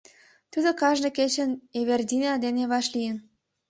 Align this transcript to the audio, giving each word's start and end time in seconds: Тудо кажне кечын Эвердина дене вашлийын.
Тудо 0.51 0.69
кажне 0.79 1.09
кечын 1.17 1.51
Эвердина 1.79 2.33
дене 2.43 2.63
вашлийын. 2.71 3.17